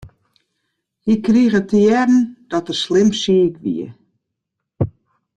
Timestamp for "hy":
1.05-1.13